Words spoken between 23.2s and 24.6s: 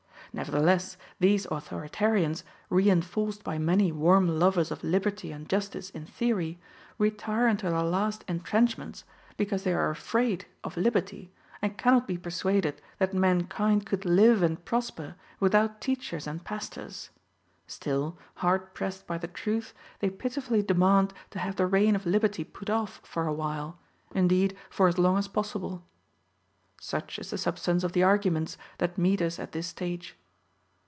a while, indeed